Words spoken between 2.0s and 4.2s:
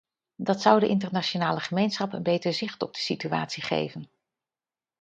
een beter zicht op de situatie geven.